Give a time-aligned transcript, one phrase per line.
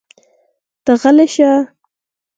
[0.83, 1.51] ته غلی شه!